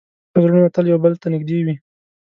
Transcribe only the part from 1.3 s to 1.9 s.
نږدې وي.